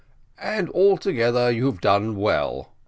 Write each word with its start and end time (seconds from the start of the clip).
"And 0.41 0.67
altogether 0.71 1.51
you 1.51 1.67
have 1.67 1.79
done 1.79 2.15
well. 2.15 2.69